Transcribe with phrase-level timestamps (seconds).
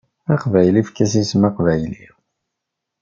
[0.33, 2.05] Aqbayli efk-as isem aqbayli.